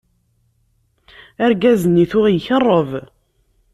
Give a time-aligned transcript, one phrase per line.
[1.45, 2.91] Argaz-nni tuɣ ikeṛṛeb.